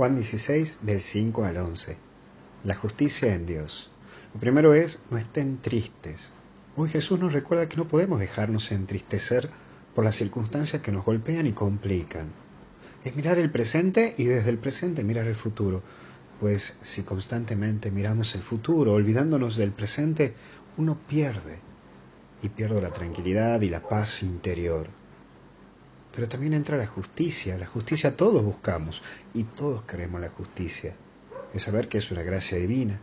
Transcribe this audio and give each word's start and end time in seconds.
Juan 0.00 0.14
16 0.14 0.86
del 0.86 1.02
5 1.02 1.44
al 1.44 1.58
11. 1.58 1.98
La 2.64 2.74
justicia 2.74 3.34
en 3.34 3.44
Dios. 3.44 3.90
Lo 4.32 4.40
primero 4.40 4.72
es, 4.72 5.04
no 5.10 5.18
estén 5.18 5.58
tristes. 5.58 6.32
Hoy 6.74 6.88
Jesús 6.88 7.20
nos 7.20 7.34
recuerda 7.34 7.68
que 7.68 7.76
no 7.76 7.86
podemos 7.86 8.18
dejarnos 8.18 8.72
entristecer 8.72 9.50
por 9.94 10.06
las 10.06 10.16
circunstancias 10.16 10.80
que 10.80 10.90
nos 10.90 11.04
golpean 11.04 11.46
y 11.46 11.52
complican. 11.52 12.32
Es 13.04 13.14
mirar 13.14 13.36
el 13.36 13.50
presente 13.50 14.14
y 14.16 14.24
desde 14.24 14.48
el 14.48 14.56
presente 14.56 15.04
mirar 15.04 15.26
el 15.26 15.34
futuro. 15.34 15.82
Pues 16.40 16.78
si 16.80 17.02
constantemente 17.02 17.90
miramos 17.90 18.34
el 18.34 18.40
futuro, 18.40 18.94
olvidándonos 18.94 19.58
del 19.58 19.72
presente, 19.72 20.32
uno 20.78 20.98
pierde. 21.06 21.58
Y 22.40 22.48
pierdo 22.48 22.80
la 22.80 22.90
tranquilidad 22.90 23.60
y 23.60 23.68
la 23.68 23.86
paz 23.86 24.22
interior. 24.22 24.88
Pero 26.14 26.28
también 26.28 26.54
entra 26.54 26.76
la 26.76 26.86
justicia. 26.86 27.56
La 27.56 27.66
justicia 27.66 28.16
todos 28.16 28.44
buscamos 28.44 29.02
y 29.34 29.44
todos 29.44 29.82
queremos 29.84 30.20
la 30.20 30.30
justicia. 30.30 30.94
Es 31.54 31.62
saber 31.62 31.88
que 31.88 31.98
es 31.98 32.10
una 32.10 32.22
gracia 32.22 32.58
divina, 32.58 33.00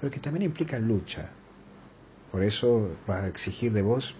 pero 0.00 0.10
que 0.10 0.20
también 0.20 0.44
implica 0.44 0.78
lucha. 0.78 1.30
Por 2.30 2.42
eso 2.42 2.96
va 3.08 3.24
a 3.24 3.28
exigir 3.28 3.72
de 3.72 3.82
vos 3.82 4.14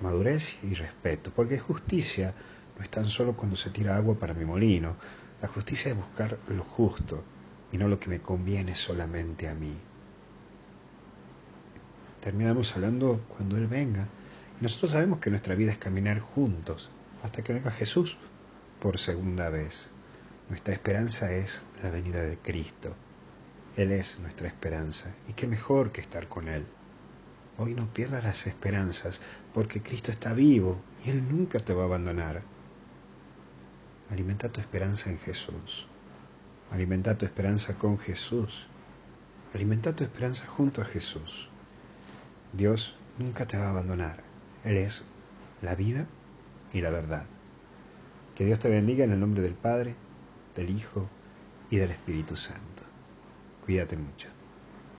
madurez 0.00 0.62
y 0.62 0.74
respeto, 0.74 1.32
porque 1.34 1.58
justicia 1.58 2.34
no 2.76 2.82
es 2.82 2.90
tan 2.90 3.08
solo 3.08 3.36
cuando 3.36 3.56
se 3.56 3.70
tira 3.70 3.96
agua 3.96 4.18
para 4.18 4.34
mi 4.34 4.44
molino. 4.44 4.96
La 5.40 5.48
justicia 5.48 5.90
es 5.90 5.96
buscar 5.96 6.38
lo 6.48 6.64
justo 6.64 7.24
y 7.72 7.78
no 7.78 7.88
lo 7.88 7.98
que 7.98 8.08
me 8.08 8.20
conviene 8.20 8.74
solamente 8.74 9.48
a 9.48 9.54
mí. 9.54 9.76
Terminamos 12.20 12.74
hablando 12.74 13.24
cuando 13.28 13.56
Él 13.56 13.66
venga. 13.66 14.08
Nosotros 14.60 14.92
sabemos 14.92 15.18
que 15.18 15.30
nuestra 15.30 15.54
vida 15.54 15.72
es 15.72 15.78
caminar 15.78 16.18
juntos 16.20 16.90
hasta 17.22 17.42
que 17.42 17.52
venga 17.52 17.70
Jesús 17.70 18.16
por 18.80 18.98
segunda 18.98 19.50
vez. 19.50 19.90
Nuestra 20.48 20.74
esperanza 20.74 21.32
es 21.32 21.64
la 21.82 21.90
venida 21.90 22.22
de 22.22 22.38
Cristo. 22.38 22.94
Él 23.76 23.92
es 23.92 24.18
nuestra 24.20 24.46
esperanza. 24.46 25.14
Y 25.28 25.32
qué 25.32 25.46
mejor 25.46 25.92
que 25.92 26.00
estar 26.00 26.28
con 26.28 26.48
Él. 26.48 26.66
Hoy 27.58 27.74
no 27.74 27.92
pierdas 27.92 28.22
las 28.22 28.46
esperanzas, 28.46 29.20
porque 29.52 29.82
Cristo 29.82 30.12
está 30.12 30.34
vivo 30.34 30.80
y 31.04 31.10
Él 31.10 31.28
nunca 31.28 31.58
te 31.58 31.74
va 31.74 31.82
a 31.82 31.86
abandonar. 31.86 32.42
Alimenta 34.10 34.50
tu 34.50 34.60
esperanza 34.60 35.10
en 35.10 35.18
Jesús. 35.18 35.88
Alimenta 36.70 37.18
tu 37.18 37.24
esperanza 37.24 37.76
con 37.76 37.98
Jesús. 37.98 38.68
Alimenta 39.54 39.94
tu 39.94 40.04
esperanza 40.04 40.46
junto 40.46 40.82
a 40.82 40.84
Jesús. 40.84 41.48
Dios 42.52 42.96
nunca 43.18 43.46
te 43.46 43.56
va 43.56 43.66
a 43.66 43.70
abandonar. 43.70 44.22
Él 44.64 44.76
es 44.76 45.06
la 45.62 45.74
vida 45.74 46.06
y 46.72 46.80
la 46.80 46.90
verdad. 46.90 47.26
Que 48.34 48.44
Dios 48.44 48.58
te 48.58 48.68
bendiga 48.68 49.04
en 49.04 49.12
el 49.12 49.20
nombre 49.20 49.42
del 49.42 49.54
Padre, 49.54 49.94
del 50.54 50.70
Hijo 50.70 51.08
y 51.70 51.76
del 51.76 51.90
Espíritu 51.90 52.36
Santo. 52.36 52.82
Cuídate 53.64 53.96
mucho. 53.96 54.28